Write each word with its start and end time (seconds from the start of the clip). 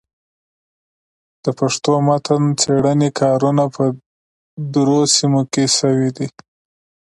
د 1.43 1.45
پښتو 1.59 1.91
متن 2.07 2.43
څېړني 2.61 3.09
کارونه 3.19 3.63
په 3.75 3.83
درو 4.73 4.99
سيمو 5.15 5.41
کي 5.53 5.65
سوي 5.79 6.09
دي. 6.17 6.27